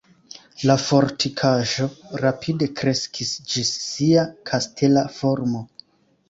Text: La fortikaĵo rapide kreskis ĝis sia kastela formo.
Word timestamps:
La 0.69 0.75
fortikaĵo 0.83 1.85
rapide 2.21 2.69
kreskis 2.79 3.35
ĝis 3.53 3.75
sia 3.89 4.25
kastela 4.53 5.05
formo. 5.21 5.63